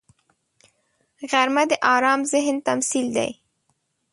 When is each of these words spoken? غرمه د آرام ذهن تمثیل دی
غرمه 1.31 1.63
د 1.71 1.73
آرام 1.95 2.21
ذهن 2.33 2.55
تمثیل 2.67 3.07
دی 3.17 3.31